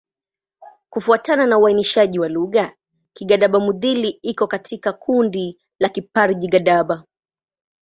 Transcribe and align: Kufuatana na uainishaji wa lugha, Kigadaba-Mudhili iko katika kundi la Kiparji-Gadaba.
Kufuatana 0.89 1.45
na 1.47 1.57
uainishaji 1.57 2.19
wa 2.19 2.29
lugha, 2.29 2.75
Kigadaba-Mudhili 3.13 4.09
iko 4.21 4.47
katika 4.47 4.93
kundi 4.93 5.57
la 5.79 5.89
Kiparji-Gadaba. 5.89 7.03